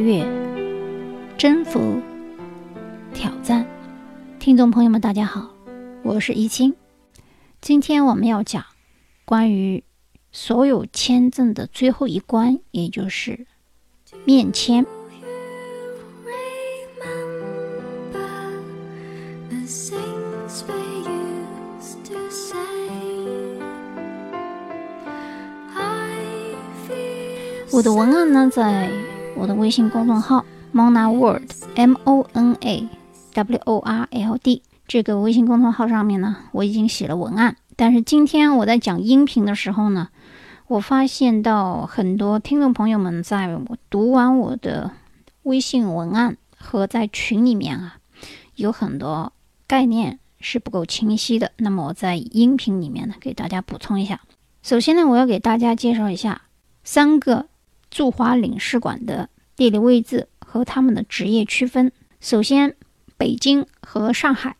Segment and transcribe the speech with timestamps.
[0.00, 0.26] 跨越、
[1.36, 2.00] 征服、
[3.12, 3.66] 挑战。
[4.38, 5.50] 听众朋友们，大家好，
[6.02, 6.74] 我是怡清。
[7.60, 8.64] 今天我们要讲
[9.26, 9.84] 关于
[10.32, 13.46] 所有签证的最后一关，也就是
[14.24, 14.86] 面签。
[27.70, 28.90] 我的文案呢，在
[29.36, 30.44] 我的微信公众号
[30.74, 32.88] Mona World M O N A
[33.34, 37.56] W O R L D 这个微信公众号上面呢，我已经写了文案。
[37.76, 40.08] 但是今天我在讲音频的时候呢，
[40.66, 44.90] 我发现到很多听众朋友们在我读完我的
[45.44, 47.96] 微信文案和在群里面啊，
[48.56, 49.32] 有很多
[49.66, 51.52] 概念是不够清晰的。
[51.56, 54.20] 那么我在音频里面呢，给大家补充一下。
[54.62, 56.42] 首先呢，我要给大家介绍一下
[56.84, 57.46] 三个。
[57.90, 61.90] 驻华领事馆的地理位置和他们的职业区分。
[62.20, 62.76] 首先，
[63.16, 64.56] 北京和上海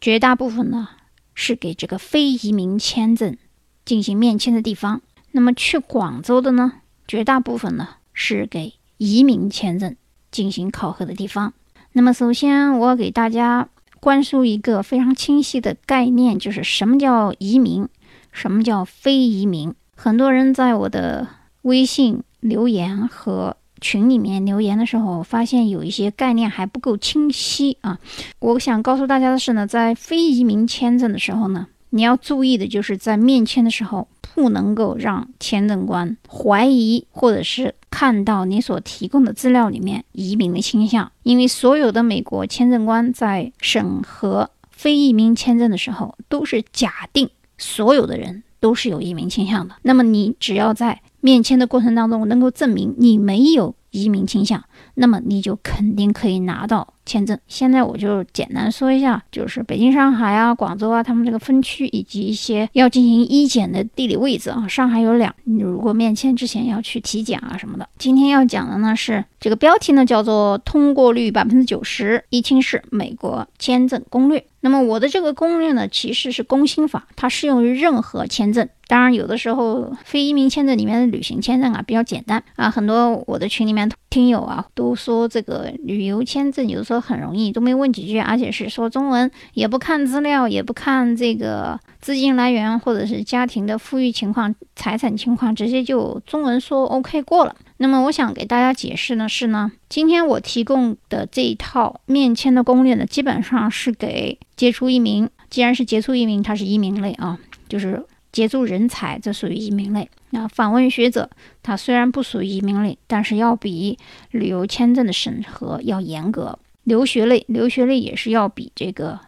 [0.00, 0.88] 绝大部分呢
[1.34, 3.36] 是给这个非移民签证
[3.84, 5.00] 进行面签的地方。
[5.32, 9.96] 那么去广州的呢，绝大部分呢是给移民签证
[10.30, 11.54] 进行考核的地方。
[11.92, 13.68] 那么首先，我给大家
[14.00, 17.88] 灌输一个非常清晰的概念，就是什么叫移民，
[18.32, 19.74] 什么叫非移民。
[19.94, 21.26] 很多人在我的
[21.62, 22.22] 微信。
[22.48, 27.98] 留言和群里面留言的时候，发现有一些概念还不够清晰啊。
[28.38, 49.74] 我想告诉大家的是呢，在非移民签证的时候呢，你要注意的就是在面签的时候，不能够让签证官怀疑或者是看到你所提供的资料里面移民的倾向，因为所有的美国签证官在审核非移民签证的时候，都是假定所有的人都是有移民倾向的。
[49.82, 54.62] 那么你只要在面签的过程当中，能够证明你没有移民倾向，
[54.94, 57.38] 那么你就肯定可以拿到签证。
[57.48, 64.66] 现在我就简单说一下，就是北京、上海啊、广州啊，他们这个分区以及一些要进行医检的地理位置啊。
[64.68, 67.88] 上海有两，如果面签之前要去体检啊什么的。
[67.96, 74.44] 今天要讲的呢是这个标题呢叫做“通过率百分之九十，一清市美国签证攻略”。
[74.60, 78.68] 那么我的这个攻略呢，其实是工薪法，它适用于任何签证。
[78.88, 97.54] 当然，有的时候非移民签证里面的旅行签证啊比较简单啊，很多我的群里面听友啊都说这个旅游签证有的时候很容易，都没问几句，而且是说中文，也不看资料，也不看这个资金来源或者是家庭的富裕情况、财产情况，直接就中文说 OK 过了。
[97.78, 105.28] 那么我想给大家解释呢是呢，今天我提供的这一套面签的攻略呢，基本上是给杰出移民。
[105.48, 110.08] 既然是杰出移民，它是移民类啊，就是杰出人才，这属于移民类。
[110.30, 111.30] 那访问学者，
[111.62, 113.96] 他虽然不属于移民类，但是要比
[114.32, 116.58] 旅游签证的审核要严格。
[116.86, 119.20] 留学类，留学类也是要比这个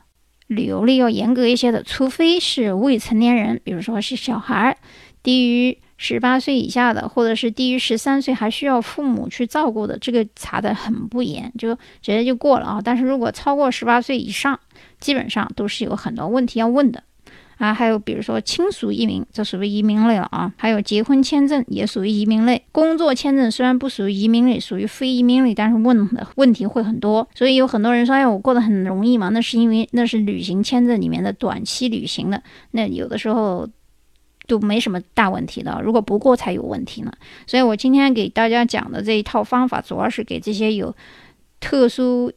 [0.46, 4.76] 旅游类要严格一些的，除非是未成年人，比如说是小孩，
[5.22, 5.78] 低于。
[6.00, 12.80] 十八岁以下的，或者是低于十三岁还需要父母去照顾的，这个查的很不严，就直接就过了啊。
[12.80, 14.60] 但是如果超过十八岁以上，
[15.00, 17.02] 基本上都是有很多问题要问的
[17.58, 17.74] 啊。
[17.74, 20.52] 还有比如说亲属移民，这属于移民类了啊。
[20.56, 27.28] 还有结婚签证也属于移民类，工作签证虽然不属于移民类，属于非移民类，但是问的问题会很多。
[27.34, 29.28] 所以有很多人说，哎，我过得很容易嘛？
[29.28, 33.69] 那是因为那是旅行签证里面的短期旅行的，那有的时候。
[34.48, 37.12] 都没什么大问题的，如果不过才有问题呢。
[37.46, 40.96] 所以我今天给大家讲的这一套方法，主要是给这些有
[41.60, 42.32] 特殊。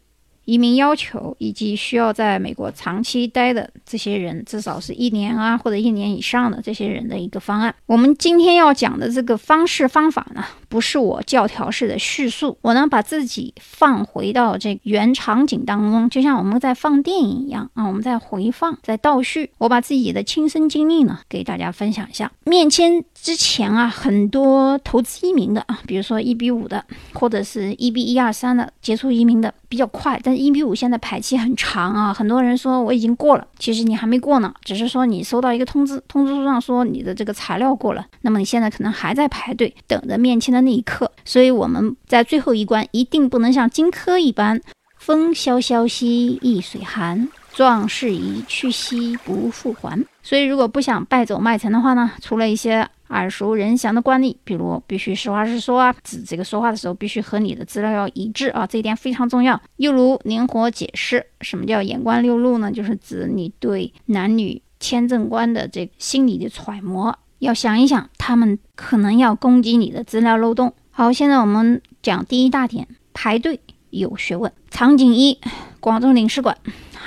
[0.45, 7.73] 移民要求以及需要在美国长期待的这些人，至少是一年啊或者一年以上的这些人的一个方案。
[7.85, 19.51] 我们今天要讲的这个方式方法呢，不是我教条式的叙述，我呢把自己放回到这原场景当中，就像我们在放电影一样啊，我们在回放，在倒叙。
[19.57, 22.31] 我把自己的亲身经历呢给大家分享一下。
[22.45, 26.81] 面签之前啊，很多投资移民的啊，比如说一比五的，
[27.11, 44.61] 或者是一比一二三的接触移民的比较快，但是一比五现在排期很长啊，很多人说我已经过了，其实你还没过呢，只是说你收到一个通知，通知书上说你的这个材料过了，那么你现在可能还在排队等着面签的那一刻，所以我们在最后一关一定不能像荆轲一般，
[44.97, 50.05] 风萧萧兮易水寒，壮士一去兮不复还。
[50.23, 52.87] 所以如果不想败走麦城的话呢，除了一些。
[53.11, 59.61] 耳熟能详的惯例，比如必须实话实说啊，指这个说话的时候必须和你的资料要一致啊，这一点非常重要。
[59.75, 62.71] 又如灵活解释，什么叫眼观六路呢？
[62.71, 70.75] 就是指你对男女签证官的这心理的揣摩，要想一想他们可能要攻击你的资料漏洞。
[70.91, 73.59] 好，现在我们讲第一大点，排队
[73.89, 74.53] 有学问。
[74.69, 75.39] 场景一：
[75.79, 76.55] 广州领事馆，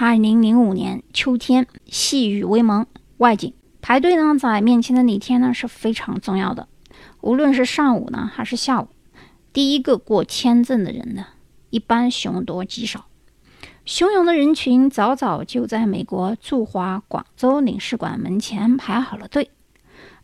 [0.00, 2.84] 二零零五年秋天，细雨微蒙，
[3.18, 3.54] 外景。
[3.80, 6.66] 排队呢，在面前的那天呢是非常重要的，
[7.20, 8.88] 无论是上午呢还是下午，
[9.52, 11.26] 第一个过签证的人呢，
[11.70, 13.04] 一般凶多吉少。
[13.86, 19.50] 汹涌的人群早早就在美国驻华广州领事馆门前排好了队。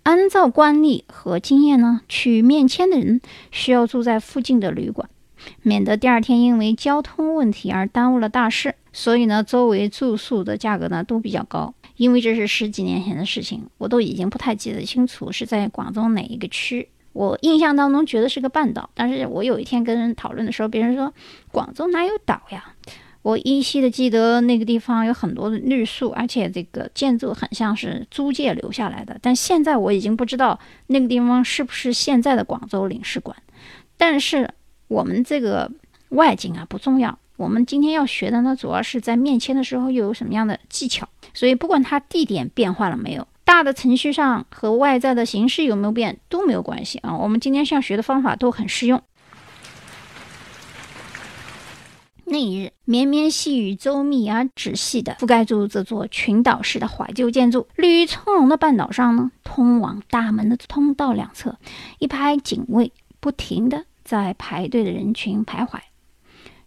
[0.02, 3.20] 按照惯例和经验呢，去面签的人
[3.50, 5.08] 需要住在附近的旅馆，
[5.62, 8.74] 免得第二天因为交通问题而耽误了大事。
[8.92, 11.72] 所以呢，周围住宿的价格呢都比较高。
[11.96, 16.88] 因为这是十几年前的事情，我都已经不太记得清楚是在广州哪一个区。
[17.12, 21.12] 我印象当中觉得是个半岛，但是我有一天跟人讨论的时候，别人说
[21.52, 22.69] 广州哪有岛呀？
[23.22, 29.18] 我依稀的记得那个地方有很多的绿树，而且这个建筑很像是租界留下来的。
[29.20, 33.36] 但现在我已经不知道那个地方是不是现在的广州领事馆。
[33.98, 34.48] 但是
[34.88, 35.70] 我们这个
[36.08, 41.06] 外景啊不重要，我们今天要学的呢，主要是在面签的时候又有什么样的技巧。
[41.34, 47.14] 所以不管它地点变化了没有，大的程序上和外在的形式有没有变都没有关系啊。
[47.14, 49.00] 我们今天要学的方法都很适用。
[52.32, 57.66] 那一日，绵绵细雨周密而仔细地覆盖住这座群岛式的怀旧建筑。
[57.74, 61.58] 绿意葱茏的半岛上呢，通往大门的通道两侧，
[61.98, 65.80] 一排警卫不停地在排队的人群徘徊。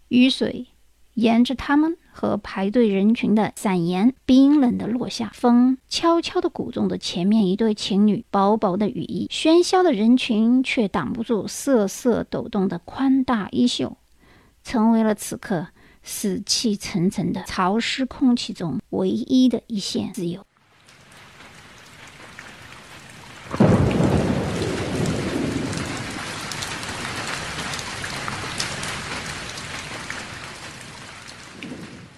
[0.10, 0.68] 雨水
[1.14, 9.30] 沿着他们和排队人群的伞沿冰冷地落下，风悄悄地鼓动着前面一对情侣薄薄的羽衣。
[9.32, 13.96] 喧嚣的人群却挡不住瑟瑟抖动的宽大衣袖。
[14.64, 15.68] 成为了此刻
[16.02, 20.46] 死气沉沉的潮湿空气中唯一的一线自由。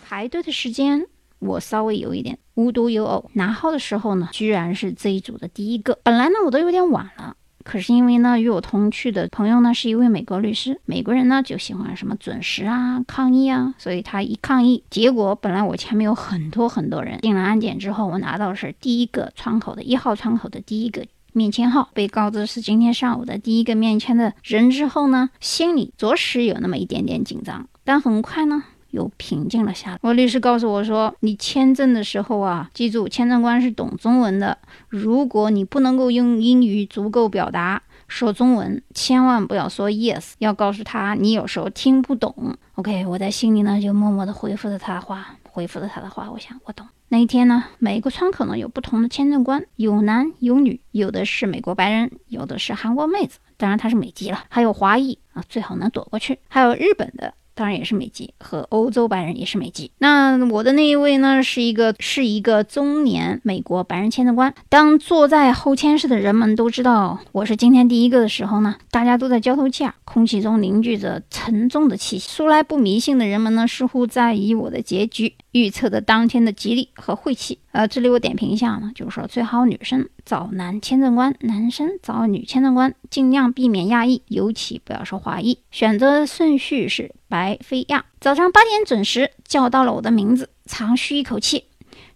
[0.08, 1.06] 排队的时间，
[1.40, 6.00] 我稍微有一点无独有偶，拿号的时候呢，居然是这一组的第一个。
[6.04, 7.36] 本来呢，我都有点晚了。
[7.66, 21.04] 可是因为呢，与我同去的朋友呢是一位美国律师，美国人呢就喜欢什么准时啊、抗议啊，所以他一抗议，结果本来我前面有很多很多人，进了安检之后，我拿到是第一个窗口的一号窗口的第一个
[21.34, 28.64] 面签号，被告知是今天上午的第一个面签的人之后呢，心里着实有那么一点点紧张，但很快呢。
[28.96, 30.00] 又平静了下来。
[30.02, 34.58] 我律师告诉我说：“你签证的时候啊，记住，签证官是懂中文的。
[34.88, 42.56] 如果你不能够用英语足够表达，说中文，千万不要说 yes，要告诉他你有时候听不懂。
[42.76, 46.32] ”OK，我在心里呢就默默地回复了他的话，回复了他的话。
[46.32, 46.88] 我想，我懂。
[47.10, 57.34] 那一天呢，每个窗口呢有不同的签证官，有男有女，有的是美国白人，有的是韩国妹子，当然他是美籍了，还有华裔啊，最好能躲过去，还有日本的。
[57.56, 59.90] 当然也是美籍，和欧洲白人也是美籍。
[59.98, 64.54] 那我的那一位呢，是一个是一个中年美国白人签证官。
[64.70, 72.28] 当坐在候签室的人们都知道我是今天第一个的时候呢，大家都在交头接耳，空气中凝聚着沉重的气息。
[72.30, 77.60] 素来不迷信的人们呢，似乎在以我的结局预测的当天的吉利和晦气。
[77.76, 85.60] 呃，这里我点评一下呢，就是说最好女生找男签证官，男生找女签证官，尽量避免亚裔，尤其不要说华裔。
[85.72, 87.14] 选择顺序是。
[87.28, 91.66] 白飞亚早上八点准时叫到了我的名字，长吁一口气，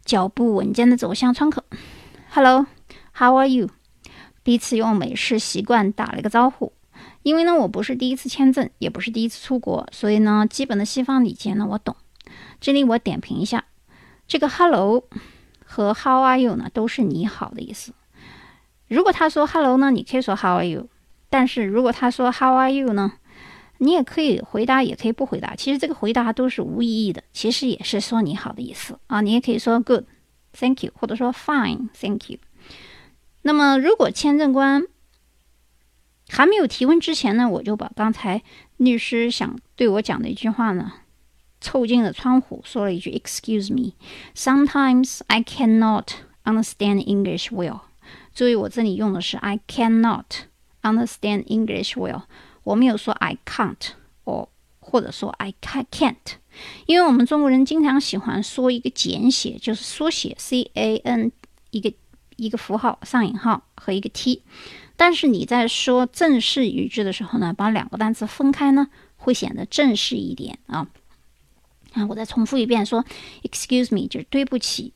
[0.06, 1.62] 脚步稳健地走向窗口。
[2.30, 3.70] Hello，How are you？
[4.44, 6.72] 彼此用美式习惯打了个招呼。
[7.24, 11.98] 因为呢，我不是第一次签证，也不是第一次出国，所以呢，基本的西方礼节呢，我懂。
[12.62, 13.66] 这里我点评一下，
[14.25, 15.04] 这个 Hello
[15.71, 17.93] 和 How are you 呢，都是你好的意思。
[18.88, 20.89] 如果他说 Hello 呢，你可以说 How are you。
[21.29, 23.13] 但是如果他说 How are you 呢？
[23.77, 25.55] 你也可以回答，也可以不回答。
[25.55, 29.21] 其实这个回答都是无意义的，其实也是说你好的意思啊。
[29.21, 32.39] 你也可以说 good，thank you，或者说 fine，thank you。
[33.43, 34.83] 那么如果签证官
[36.27, 38.41] 还没有提问之前呢，我就把刚才
[38.77, 40.91] 律师想对我讲的一句话呢，
[41.62, 46.08] 凑近了窗户说了一句 Excuse me，sometimes I cannot
[46.44, 47.82] understand English well。
[48.34, 50.25] 注意我这里用的是 I cannot
[50.82, 52.24] understand English well。
[52.63, 53.89] 我没有说 I can't，
[54.24, 54.50] 或
[54.80, 56.16] 或者说 I can't，
[56.86, 61.32] 因为我们中国人经常喜欢说一个简写，就是缩写 C A N
[61.72, 61.92] 一个
[62.38, 64.44] 一个符号上引号和一个 T，
[64.96, 68.88] 但是你在说正式语句的时候呢，把两个单词分开呢，
[69.18, 70.88] 会显得正式一点啊。
[71.93, 73.03] 啊，我再重复一遍，说
[73.43, 74.93] Excuse me，就是对不起。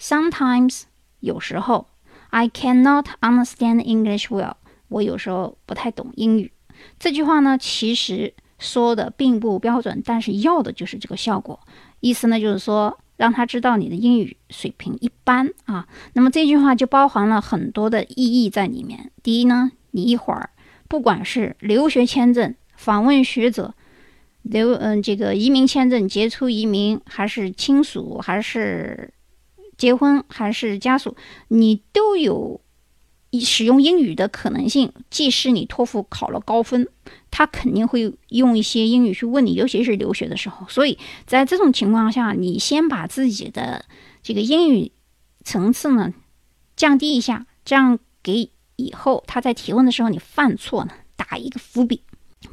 [0.00, 0.82] Sometimes
[1.20, 1.88] 有时候
[2.30, 4.54] I cannot understand English well，
[4.88, 6.52] 我有时候不太懂英语。
[6.98, 11.58] 这句话呢，其实说的并不标准，但是要的就是这个效果。
[12.00, 15.88] 意思呢，就是说让他知道你的英语水平一般啊。
[16.12, 19.10] 那么这句话就包含了很多的意义在里面。
[19.22, 20.50] 第一呢，你一会儿
[20.88, 23.74] 不管是留学签证、访问学者、
[24.50, 29.12] 留嗯这个移民签证、杰出移民，还是亲属，还是
[29.76, 31.16] 结婚，还是家属，
[31.48, 32.60] 你都有。
[33.38, 36.88] 使用英语的可能性，即使你托福考了高分，
[37.30, 40.66] 他肯定会用一些英语去问你，尤其是留学的时候。
[40.70, 43.84] 所以在这种情况下，你先把自己的
[44.22, 44.90] 这个英语
[45.44, 46.14] 层次呢
[46.76, 52.00] 降低一下，这样给以后他在提问的时候你犯错呢打一个伏笔。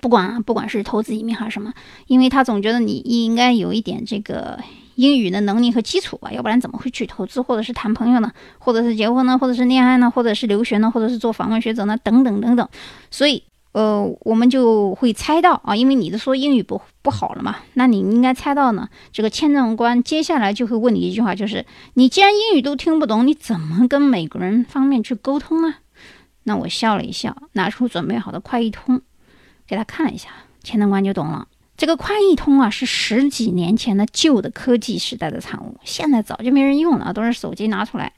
[0.02, 1.74] 不管不管是投资移民还是什么，
[2.08, 4.60] 因为他总觉得你应该有一点这个。
[4.96, 12.70] 英语的能力和基础吧，要不然怎么会去投资，或者是谈朋友呢，或者是结婚呢，或者是恋爱呢，或者是留学呢，或者是做访问学者呢，等等等等。
[13.10, 25.74] 所以，呃，我们就会猜到啊，因为你的说英语不不好了嘛，那你应该猜到呢，这个签证官接下来就会问你一句话，就是你既然英语都听不懂，你怎么跟美国人方面去沟通呢？
[26.44, 29.02] 那我笑了一笑，拿出准备好的快译通
[29.68, 30.30] 给他看了一下，
[30.64, 31.48] 签证官就懂了。
[31.76, 38.14] 这个快译通啊，是十几年前的旧的科技时代的产物，现在早就没人用了，都是手机拿出来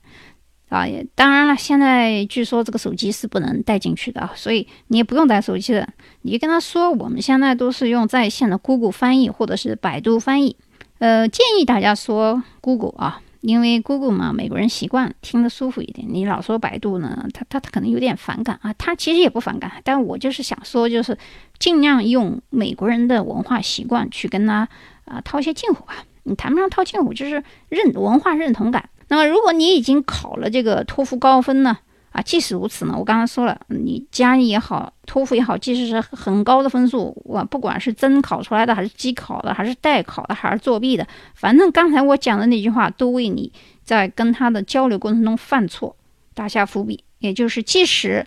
[0.70, 0.86] 啊。
[0.86, 5.88] 也当然了，现在据说这个手机是不能带进去的，所以你也不用带手机的。
[6.24, 10.58] 你跟他说，我们现在都是用在线的 Google 翻译或者是百度翻译。
[11.00, 13.22] 呃，建议大家说 Google 啊。
[13.46, 16.08] 因为 Google 嘛，美国人习惯听得舒服一点。
[16.10, 18.74] 你老说百度呢，他他他可能有点反感啊。
[18.74, 21.16] 他其实也不反感，但我就是想说，就是
[21.60, 24.68] 尽量用美国人的文化习惯去跟他
[25.06, 26.04] 啊套一些近乎吧。
[26.24, 28.90] 你谈不上套近乎，就是认文化认同感。
[29.10, 31.78] 那么如果你已经考了这个托福高分呢？
[32.16, 43.52] 啊，即使如此呢，我刚刚说了，你加也好，托福也好，即使是很高的分数，我不管是真考出来的，还是机考的，还是代考的，还是作弊的，反正刚才我讲的那句话，都为你
[43.84, 45.94] 在跟他的交流过程中犯错
[46.34, 47.04] 打下伏笔。
[47.20, 48.26] 也就是，即使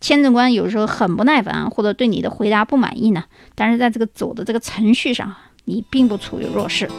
[0.00, 6.90] 签证官有时候很不耐烦，或者对你的回答不满意呢，但是在这个走的这个程序上，你并不处于弱势。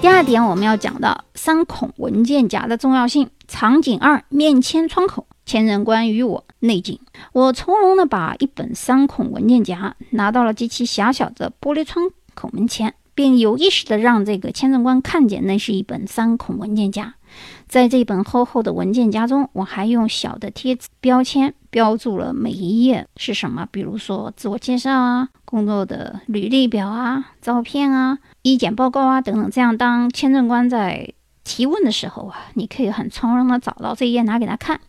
[0.00, 3.28] 第二点，我们要讲到三孔文件夹的重要性。
[3.48, 7.00] 场景二：面签窗口，签证官与我内景。
[7.32, 17.14] 我从容地把一本三孔文件夹拿到了极其狭小的玻璃窗口门前，并有意识地让这个签证官看见那是一本三孔文件夹。
[17.68, 29.50] 在这本厚厚的文件夹中，我还用小的贴标签标注了每一页是什么，比如说自我介绍啊、工作的履历表啊、照片啊、医检报告啊等等。
[29.50, 31.12] 这样，当签证官在
[31.44, 34.80] 提问的时候啊，你可以很从容的找到这一页拿给他看。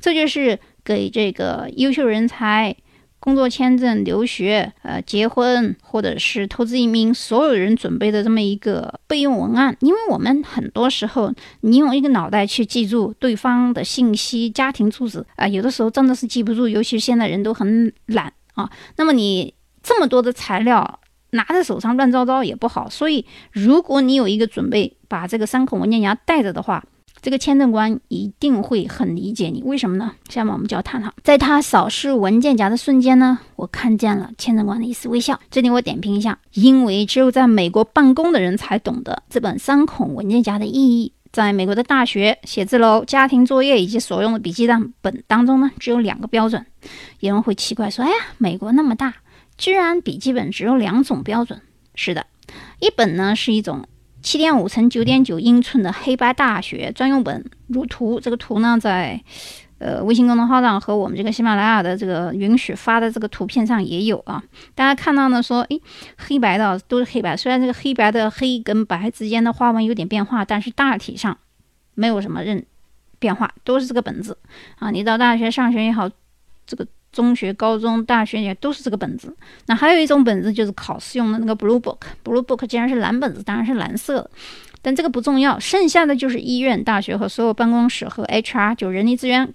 [0.00, 2.76] 这就是给这个优秀人才。
[3.24, 18.68] 工作签证、留学、呃、结婚或者是投资移民，所有人准备的这么一个备用文案，因为我们很多时候，你用一个脑袋去记住对方的信息、家庭住址啊，有的时候真的是记不住，尤其是现在人都很懒啊。
[18.96, 21.00] 那么你这么多的材料
[21.30, 26.84] 拿在手上乱糟糟也不好，所以如果你有一个准备，把这个三孔文件夹带着的话。
[27.24, 30.12] 这个签证官一定会很理解你，为什么呢？
[30.28, 35.40] 下面我们就要探讨，在他扫视文件夹的瞬间呢，我看见了签证官的一丝微笑。
[35.50, 41.14] 这里我点评一下，因为只有在美国办公的人才懂得这本三孔文件夹的意义。
[41.32, 44.68] 在美国的大学、写字楼、家庭作业以及所用的笔记
[45.00, 46.66] 本当中呢，只有两个标准。
[47.20, 49.14] 有人会奇怪说：“哎呀，美国那么大，
[49.56, 51.58] 居然笔记本只有两种标准？”
[51.96, 52.26] 是的，
[52.80, 53.88] 一本呢是一种。
[54.24, 58.18] 七点五乘九点九英寸的黑白大学专用本，如图。
[58.18, 59.20] 这个图呢，在
[59.78, 64.42] 呃微信公众号上和我们这个喜马拉雅的这个允许发的这个图片上也有啊。
[64.74, 65.78] 大家看到呢，说诶，
[66.16, 71.36] 黑白的都是黑白，虽然这个黑白的黑跟白之间的花纹有点变化，但是大体上
[71.94, 72.64] 没有什么认
[73.18, 74.38] 变化，都是这个本子
[74.78, 74.90] 啊。
[74.90, 76.08] 你到大学上学也好，
[76.66, 76.86] 这个。
[77.14, 79.34] 中学、高中、大学也都是这个本子。
[79.66, 82.00] 那还有一种本子就是考试用的那个 Blue Book。
[82.22, 84.30] Blue Book 既然是蓝本子，当然是蓝色的。
[84.82, 89.54] 但这个不重要，剩下的就是医院、大学和所有办公室和 HR 就人力资源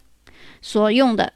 [0.61, 1.33] 所用的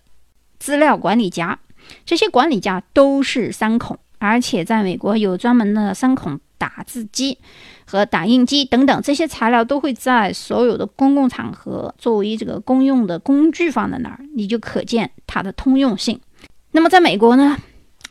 [0.58, 1.60] 资料管理夹。
[2.06, 7.38] 这些管理夹都是三孔，而且在美国有专门的三孔打字机。
[7.86, 16.20] 和打印机等等这些材料都会在所有的公共场合作为这个公用的工具放在那儿，你就可见它的通用性。
[16.72, 17.58] 那么在美国呢，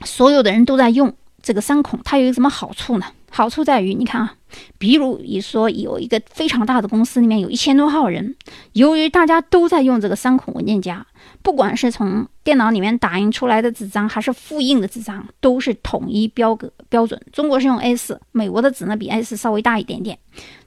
[0.04, 3.06] 所有的人都在用这个三孔，它有一个什么好处呢？
[3.30, 4.35] 好处在于，你看啊，
[4.78, 8.37] 比如你说有一个非常大的公司里面有一千多号人，
[8.75, 11.04] 由于大家都在用这个三孔文件夹，
[11.42, 17.20] 不管是从电脑里面打印出来的纸张，还是复印的纸张，都是统一标格标准。
[17.32, 20.18] 中国是用 A4，美国的纸呢比 A4 稍微大一点点，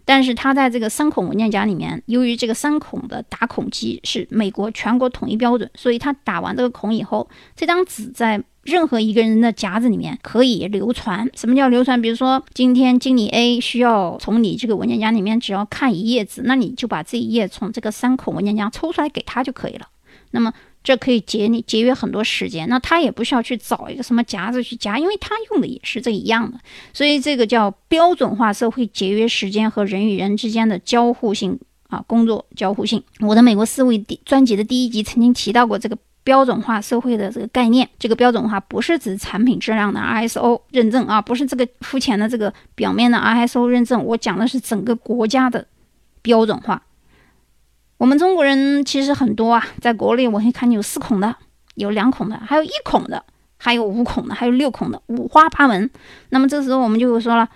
[0.03, 11.29] 但是它在这个三孔文件夹里面，由于这个三孔的打孔机是美国全国统一标准，所以它打完这个孔以后，这张纸在任何一个人的夹子里面可以流传。
[11.35, 12.01] 什么叫流传？
[12.01, 19.87] 比如说，今天经理 A 需要从你这个文件夹里面只要看一页纸，那你就把这一页从这个三孔文件夹抽出来给他就可以了。
[20.31, 20.53] 那么
[20.83, 22.67] 这可以节你节约很多时间。
[22.69, 26.59] 那他也不需要去找一个什么夹子去夹，因为他用的也是这一样的。
[26.93, 33.03] 所以这个叫标准化社会，节约时间和人与人之间的交互性啊，工作交互性。
[33.19, 35.97] 我的美国思维第专辑的第一集曾经提到过这个。
[36.25, 45.67] 标准化社会的这个概念，这个标准化不是指产品质量的 ISO 认证啊，不是这个肤浅的这个表面的 ISO 认证，我讲的是整个国家的
[46.23, 46.81] 标准化。
[47.97, 51.35] 我们中国人其实很多啊，在国内我会看见有四孔的，
[51.75, 53.23] 有两孔的，还有一孔的，
[53.57, 55.89] 还有五孔的，还有六孔的，五花八门。
[56.29, 57.47] 那么这时候我们就会说了。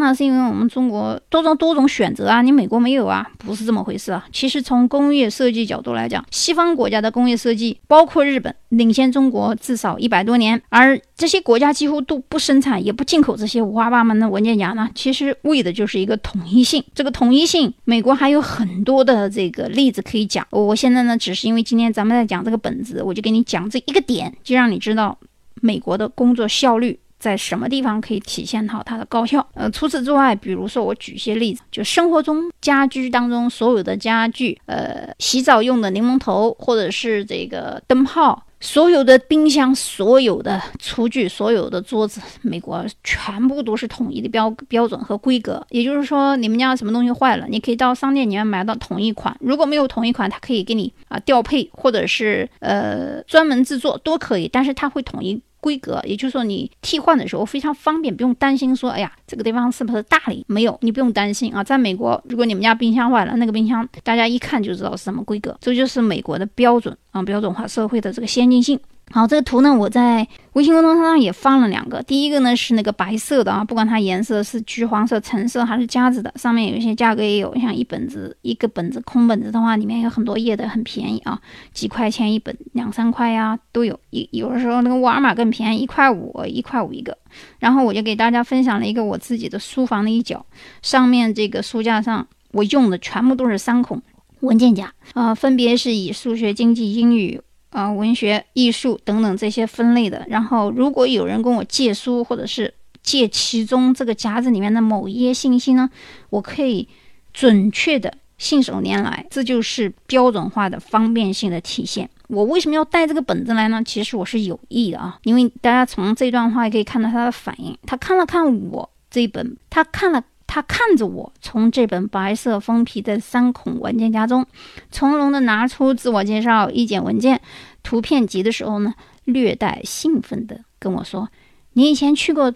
[0.00, 3.28] 那是因为我们中国多种多种选择啊，你美国没有啊？
[3.36, 4.24] 不是这么回事啊。
[4.32, 14.88] 其实从工业设计角度来讲，西方国家的工业设计，包括日本，领先中国至少一百多年，而这些国家几乎都不生产也不进口这些五花八门的文件夹呢。
[14.94, 16.82] 其实为的就是一个统一性。
[16.94, 20.46] 这个统一性，美国还有很多的这个例子可以讲。
[20.50, 25.18] 我现在呢，只是因为今天咱们在讲这个本子，我就给你讲这一个点，就让你知道
[25.60, 27.00] 美国的工作效率。
[27.18, 29.46] 在什么地方可以体现到它的高效？
[29.54, 45.64] 呃，除此之外，比如说我举一些例子，就生活中家居当中所有的家具，呃，洗澡用的柠檬头，或者是这个灯泡，所有的冰箱，所有的厨具，所有的桌子，美国全部都是统一的标标准和规格。
[45.70, 49.36] 也就是说，你们家什么东西坏了，你可以到商店里面买到同一款。
[49.40, 55.40] 如果没有同一款，它可以给你啊调配，或者是呃专门制作都可以，但是它会统一。
[55.60, 60.44] 规格，也就是说你替换的时候非常方便，不用担心说，哎呀，这个地方是不是大理？
[60.48, 61.62] 没有，你不用担心啊。
[61.62, 68.78] 在美国，如果你们家冰箱坏了，那个冰箱大家一看就知道是什么规格，这就是美国的标准啊，标准化社会的这个先进性。
[69.10, 72.02] 好，这个图呢，我在微信公众号上也放了两个。
[72.02, 81.40] 第一个呢是那个白色的啊，不管它颜色是橘黄色、橙色还是夹子的，上面有一些价格也有，像一本子一个本子空本子的话，里面有很多页的，很便宜啊，
[81.72, 83.98] 几块钱一本，两三块呀都有。
[84.10, 87.16] 有有的时候那个沃尔玛更便宜，一块五，一块五一个。
[87.58, 90.44] 然后我就给大家分享了一个我自己的书房的一角，
[90.82, 94.02] 上面这个书架上我用的全部都是三孔
[94.40, 97.40] 文件夹啊，分别是以数学、经济、英语。
[97.70, 100.24] 啊，文学、艺术等等这些分类的。
[100.28, 105.88] 然后，如果有人跟我借书，或者是借其中这个夹子里面的某一页信息呢，
[106.30, 106.88] 我可以
[107.32, 109.26] 准确的信手拈来。
[109.30, 112.08] 这就是标准化的方便性的体现。
[112.28, 113.82] 我为什么要带这个本子来呢？
[113.84, 117.76] 其实我是有意的啊，因为大家从这段话也可以看到他的反应。
[117.86, 120.24] 他看了看我这一本，他看了。
[120.48, 124.46] 他看着我从这本白色封皮的三孔文件夹中
[124.90, 127.40] 从容地拿出自我介绍、一检文件、
[127.82, 131.28] 图片集的时候呢，略带兴奋地跟我说
[131.74, 132.52] ：“你以前去过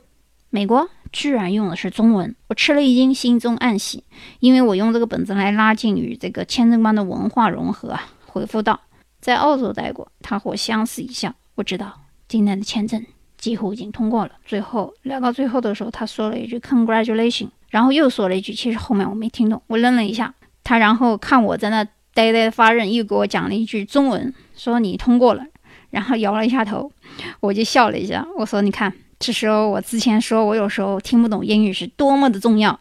[0.48, 4.02] 美国，居然用的是中文。”我吃了一惊，心中暗喜，
[4.40, 8.08] 因为我用这个本子来拉近与这个签证官的文化融合啊。
[8.24, 8.80] 回复道
[9.20, 13.04] ：“在澳洲待过。”他和我相视一笑，我知道今天的签证
[13.36, 14.32] 几乎已经通过了。
[14.46, 17.50] 最后聊到最后的时候，他说了一句 “Congratulations”。
[17.72, 20.34] 然后又说了一句，其实后面我没听懂，我愣了一下。
[20.62, 21.82] 他然后看我在那
[22.12, 25.42] 呆呆发愣，又给我讲了一句中文，说你通过了，
[25.88, 26.92] 然后摇了一下头，
[27.40, 28.26] 我就笑了一下。
[28.36, 32.78] 我说你看，这时候我之前说我有时候听不懂英语是多么的重要。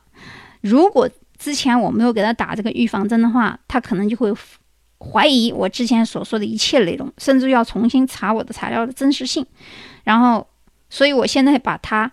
[0.60, 4.32] 如果之前我没有给他打这个预防针的话，他可能就会
[5.00, 9.46] 怀疑我之前所说的一切内容，甚至要重新查我的材料的真实性。
[10.04, 10.46] 然后，
[10.90, 12.12] 所以我现在把他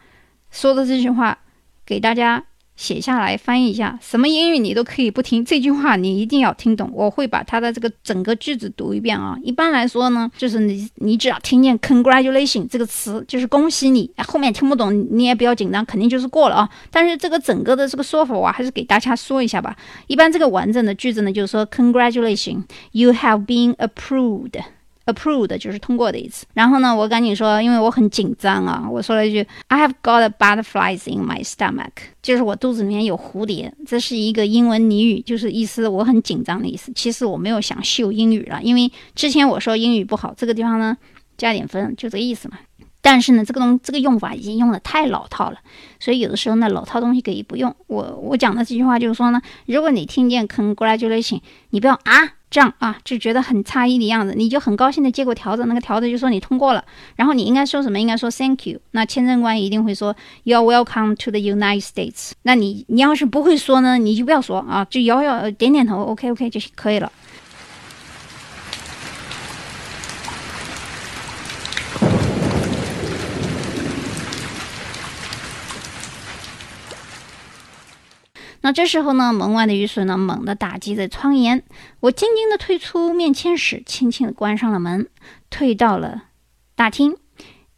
[0.52, 1.36] 说的这句话
[1.84, 2.44] 给大家。
[2.78, 6.88] 写下来翻译一下，什么英语你都可以不听，这句话你一定要听懂。
[6.94, 9.36] 我会把它的这个整个句子读一遍啊。
[9.42, 14.08] 一般来说呢，就是你你只要听见 congratulation 这个词，就是恭喜你。
[14.18, 16.68] 后面听不懂你也不要紧张，肯定就是过了啊。
[16.92, 19.76] 但是这个整个的这个说法，我还是给大家说一下吧。
[20.06, 24.62] 一般这个完整的句子呢，就是说 congratulation，you have been approved。
[25.08, 26.44] Approved 就是通过的意思。
[26.52, 31.90] 然后呢，我赶紧说，因为我很紧张啊，我说了一句，I have got butterflies in my stomach，
[32.22, 33.72] 就是我肚子里面有蝴蝶。
[33.86, 36.92] 这是一个英文俚语，就是意思我很紧张的意思。
[36.94, 40.96] 其实我没有想秀英语了，因为之前我说英语不好，这个地方呢
[41.38, 42.58] 加点分，就这个意思嘛。
[43.00, 45.58] 但是呢，这个东这个用法已经用的太老套了，
[46.00, 47.74] 所以有的时候呢，老套东西可以不用。
[47.86, 51.40] 我我讲的这句话就是说呢，如果你听见 congratulation，
[51.70, 56.82] 你不要啊这样啊，就觉得很诧异的样子，你就很高兴的接过条子，那个条子就说你通过了，
[57.16, 58.00] 然后你应该说什么？
[58.00, 58.80] 应该说 thank you。
[58.92, 62.32] 那签证官一定会说 you're welcome to the United States。
[62.42, 67.12] 那你你要是不会说呢，你就不要说啊，就摇摇点点头，OK OK 就可以了。
[78.60, 81.62] 那这时候呢，门外的雨水呢猛地打击在窗沿。
[82.00, 85.08] 我静静地退出面签室，轻轻地关上了门，
[85.50, 86.24] 退到了
[86.74, 87.16] 大厅。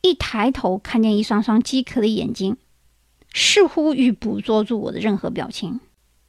[0.03, 2.57] 一抬头，看见一双双饥渴的眼睛，
[3.35, 5.81] 似乎欲捕捉住我的任何表情。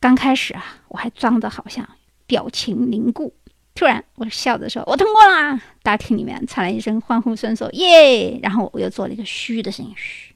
[0.01, 1.87] 刚开始啊，我还装的好像
[2.27, 3.33] 表情凝固。
[3.73, 10.30] 突然，我笑着说：“我通过啦！”大厅里面传来一声欢呼声，说：“耶！”然后我又做了一个嘘的声音，嘘。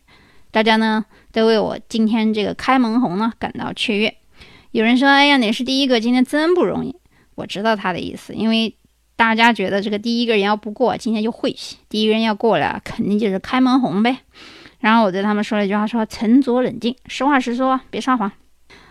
[0.55, 4.15] 大家呢都为我今天这个开门红呢感到雀跃。
[4.71, 6.95] 有人说：“哎呀，你是第一个，今天真不容易。”
[7.35, 8.73] 我知道他的意思，因为
[9.17, 14.19] 大家觉得这个第一个人要不过，今天就晦气；第一个人要过了，肯定就是开门红呗。
[14.79, 18.31] 然后我对他们说了一句话：“说沉着冷静，实话实说，别撒谎。”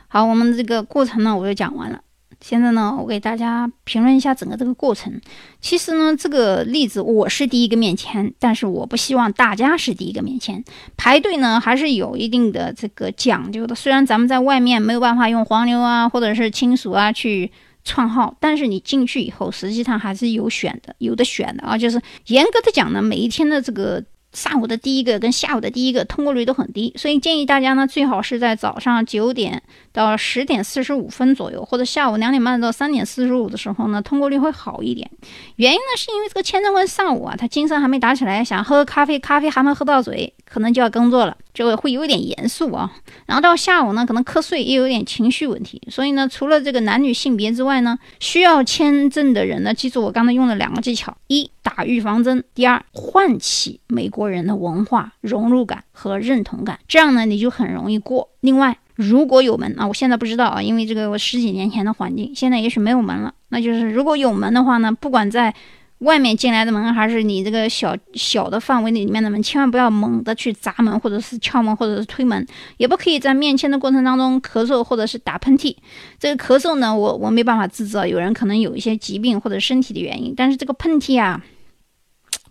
[0.09, 2.03] 好，我们这个过程呢，我就讲完了。
[2.45, 5.19] 现在呢，我给大家评论一下整个这个过程。
[5.63, 10.63] 其实呢，这个例子我是第一个面签，但是我不希望大家是第一个面签。
[10.95, 13.75] 排队呢还是有一定的这个讲究的。
[13.75, 17.51] 虽然咱们在外面没有办法用黄牛啊或者是亲属啊去
[17.83, 21.79] 串号，但是你进去以后，实际上还是有选的，有的选的啊。
[21.79, 24.05] 就是严格的讲呢，每一天的这个。
[24.35, 35.11] 上午的第一个跟下午的第一个通过率都很低，所以建议大家呢，最好是在早上九点到十点四十五分左右，或者下午两点半到三点四十五的时候呢，通过率会好一点。
[35.57, 42.93] 原因呢，是因为这个签证官上午啊，他精神还没打起来，想喝咖啡，咖啡还没喝到嘴，可能就要工作了，就会有一点严肃啊。
[43.27, 45.81] 然后到下午呢，可能瞌睡，又有点情绪问题。
[45.89, 51.51] 所以呢，除了这个男女性别之外呢，需要签证的人呢，记住我刚才用了两个技巧：一。
[51.65, 52.45] 打预防针。
[52.55, 58.29] 第二，唤起美国人的文化融入感和认同感，这样呢，你就很容易过。
[58.41, 63.33] 另外，如果有门啊，我现在不知道啊，因为这个我十几年前的环境，现在也许没有门了。
[63.49, 65.55] 那就是如果有门的话呢，不管在
[65.99, 75.75] 外面进来的门，还是你这个小小的范围里面的门，千万不要猛地去砸门，或者是敲门，或者是推门，也不可以在面签的过程当中咳嗽或者是打喷嚏。
[76.19, 81.43] 这个咳嗽呢，我我没办法制止，有人可能有一些疾病或者身体的原因，但是这个喷嚏啊。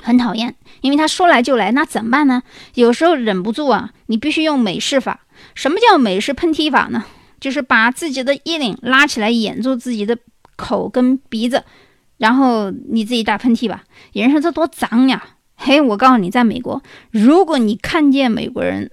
[0.03, 2.43] 很讨厌，因为他说来就来，那怎么办呢？
[2.75, 5.21] 有时候忍不住啊，你必须用美式法。
[5.55, 7.05] 什么叫美式喷嚏法呢？
[7.39, 10.17] 就是把自己的衣领拉起来，掩住自己的
[10.57, 11.63] 口跟鼻子，
[12.17, 13.83] 然后你自己打喷嚏吧。
[14.11, 15.23] 有人说这多脏呀，
[15.55, 18.91] 嘿，我告诉你，在美国，如果你看见美国人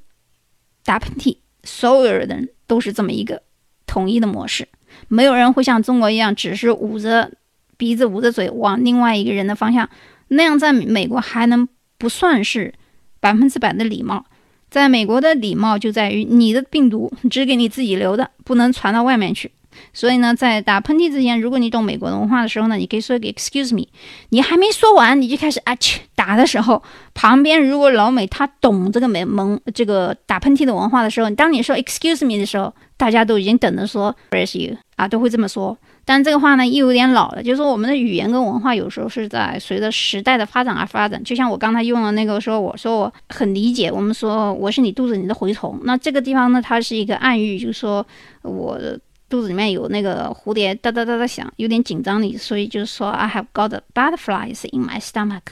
[0.84, 3.42] 打喷嚏，所有人都是这么一个
[3.86, 4.68] 统一的模式，
[5.08, 7.32] 没有人会像中国一样，只是捂着
[7.76, 9.88] 鼻子、捂着嘴往另外一个人的方向。
[10.30, 12.72] 那样在美国还能不算是
[13.20, 14.24] 百分之百的礼貌？
[14.70, 19.50] 在美国的礼貌就在于你的病毒 只给你自己留的，不能传到外面去。
[19.92, 23.86] 所以呢，在打喷嚏之前，如果你懂美国文化的时候呢，你可以说一个 excuse me。
[24.30, 26.82] 你还没说完，你就开始啊去打的时候，
[27.14, 35.76] 旁边如果老美他懂这个美蒙这个打喷嚏的文化的时候，当你说 excuse me 的时候，大家都已经等着说 bless you 啊，都会这么说。
[36.04, 37.42] 但这个话呢，又有点老了。
[37.42, 41.22] 就是说，我们的语言跟文化有时候是在随着时代的发展而发展。
[41.22, 43.90] 就像我刚才用的那个说，我说我很理解。
[43.90, 48.04] 我们说我是你肚子里的蛔虫，那这个地方呢，它是一个暗喻，就是说
[48.42, 48.78] 我
[49.28, 55.42] 肚子里面有那个蝴蝶哒哒哒哒响，有点紧张你，所以就是说 I have got butterflies in my stomach。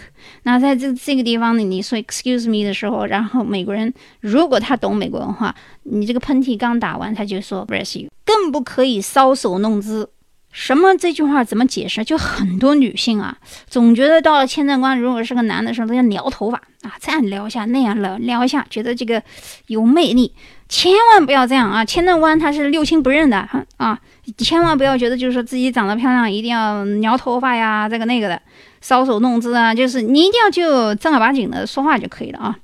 [0.43, 10.11] 那在这这个地方呢，你说 excuse me 的时候，然后美国人如果他懂美国文化，你这个喷嚏刚打完，他就说 bless you，更不可以搔首弄姿。
[10.51, 12.03] 什么这句话怎么解释？
[12.05, 13.37] 就很多女性啊，
[13.69, 19.23] 总觉得到了签证官如果是个男的时候，都要撩头发啊，这样撩一下，那样撩撩一下，觉得这个
[19.67, 20.35] 有魅力。
[20.69, 21.83] 千万不要这样啊！
[21.83, 23.39] 签证官他是六亲不认的
[23.79, 23.99] 啊，
[24.37, 28.43] 千万不要觉得就是说自己长得漂亮，一定要撩头发呀，这个那个的，
[28.83, 32.57] 搔首弄姿啊，就是你一定要就正儿八经的说话就可以了啊。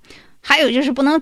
[0.43, 1.19] 还有就是不能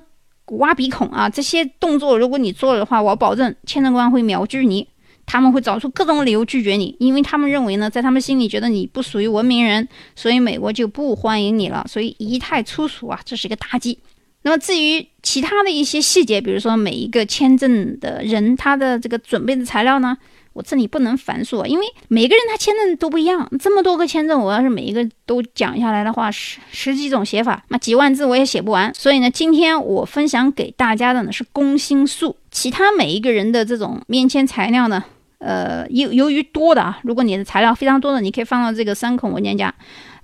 [0.47, 4.89] 挖鼻孔啊，这些动作如果你做了的话，我保证签证官会秒拒你。
[5.27, 11.85] 他们会找出各种理由拒绝你，因为他们认为呢，在他们心里觉得你不属于文明人，所以美国就不欢迎你了。
[11.89, 13.99] 所以仪态粗俗啊，这是一个大忌。
[14.43, 20.19] 那么至于其他的一些细节，比如说每一个签证的人他的这个准备的材料呢，
[20.53, 28.93] 我这里不能繁琐，因为每个人他签证都不一样，这么多个签证，我要是每一个都讲下来的话，十十几种写法，那几万字我也写不完。
[28.95, 35.03] 所以呢，今天我分享给大家的呢是工薪数，其他每一个人的这种面签材料呢，
[35.39, 39.75] 呃，由由于多的啊，如果你的材料非常多的，你可以放到这个三孔文件夹，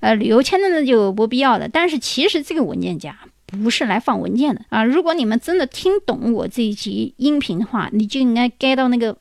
[0.01, 1.69] 呃，旅游签证呢就不必要的。
[1.69, 3.17] 但是其实这个文件夹。
[3.51, 4.85] 不是来放文件的啊！
[4.85, 9.17] 如果你们真的听懂我这一集音频的话，你就应该 get 到那个，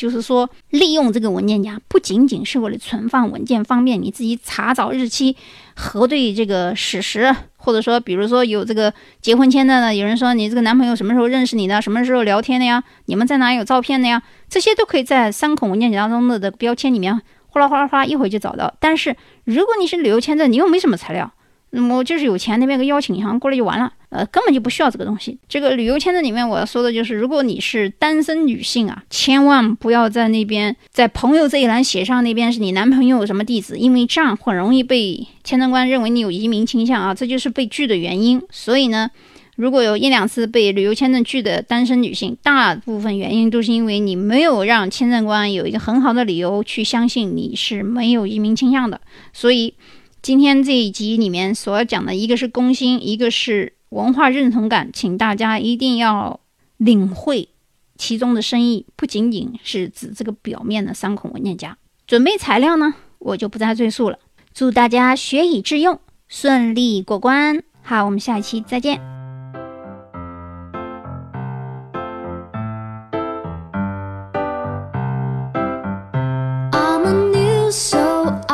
[0.00, 5.36] 就是说利用这个文件夹不仅仅是为了存放文件，方便你自己查找日期、
[5.76, 12.82] 核对这个史实，或者说，比如说有这个结婚签证的，有人说你这个男朋友什么时候认识你的，什么时候聊天的呀？
[13.04, 14.22] 你们在哪有照片的呀？
[14.48, 18.72] 这些都可以在三孔文件夹当中的的标签里面哗啦哗啦哗一会就找到。
[18.80, 21.30] 但是如果你是旅游签证，你又没什么材料。
[21.72, 25.38] 那么就是有钱那边个邀请函过来就完了，呃，根本就不需要这个东西。
[25.48, 38.42] 这个旅游签证里面我要说的就是，如果你是单身女性啊，千万不要在那边在朋友这一栏写上那边是你男朋友什么地址，因为这样很容易被签证官认为你有移民倾向啊，这就是被拒的原因。
[38.50, 39.08] 所以呢，
[39.54, 49.00] 如果有一两次被旅游签证拒的单身女性，大部分原因都是因为你没有让签证官有一个很好的理由去相信你是没有移民倾向的，
[49.32, 49.72] 所以。
[50.22, 56.38] 今天这一集里面所讲的一个是攻心，一个是文化认同感，请大家一定要
[56.76, 57.48] 领会
[57.96, 61.76] 其中的深意，不仅仅是指这个表面的三孔文件夹。
[62.06, 64.18] 准备材料呢，我就不再赘述了。
[64.52, 67.62] 祝大家学以致用，顺利过关。
[67.82, 69.19] 好，我们下一期再见。